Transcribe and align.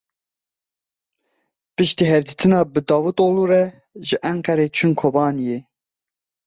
Piştî 1.75 2.03
hevdîtina 2.11 2.59
bi 2.73 2.79
Davutoglu 2.89 3.43
re 3.49 3.63
ji 4.07 4.15
Enqereyê 4.31 4.69
çûn 4.75 4.91
Kobaniyê. 5.01 5.59